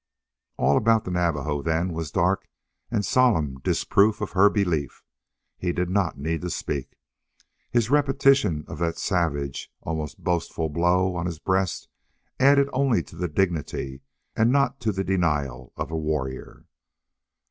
All 0.57 0.77
about 0.77 1.05
the 1.05 1.11
Navajo 1.11 1.61
then 1.61 1.93
was 1.93 2.09
dark 2.09 2.49
and 2.89 3.05
solemn 3.05 3.59
disproof 3.59 4.19
of 4.19 4.31
her 4.31 4.49
belief. 4.49 5.03
He 5.59 5.71
did 5.71 5.91
not 5.91 6.17
need 6.17 6.41
to 6.41 6.49
speak. 6.49 6.97
His 7.69 7.91
repetition 7.91 8.65
of 8.67 8.79
that 8.79 8.97
savage, 8.97 9.71
almost 9.81 10.23
boastful 10.23 10.69
blow 10.69 11.15
on 11.15 11.27
his 11.27 11.37
breast 11.37 11.87
added 12.39 12.67
only 12.73 13.03
to 13.03 13.15
the 13.15 13.27
dignity, 13.27 14.01
and 14.35 14.51
not 14.51 14.79
to 14.79 14.91
the 14.91 15.03
denial, 15.03 15.71
of 15.77 15.91
a 15.91 15.95
warrior. 15.95 16.65